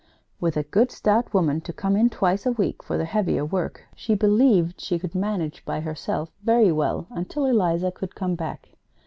With 0.39 0.57
a 0.57 0.63
good 0.63 0.91
stout 0.91 1.31
woman 1.31 1.61
to 1.61 1.71
come 1.71 1.95
in 1.95 2.09
twice 2.09 2.47
a 2.47 2.51
week 2.51 2.81
for 2.81 2.97
the 2.97 3.05
heavier 3.05 3.45
work, 3.45 3.83
she 3.95 4.15
believed 4.15 4.81
she 4.81 4.97
could 4.97 5.13
manage 5.13 5.63
by 5.63 5.79
herself 5.81 6.31
very 6.41 6.71
well 6.71 7.05
until 7.11 7.45
Eliza 7.45 7.91
could 7.91 8.15
come 8.15 8.33
back. 8.33 8.69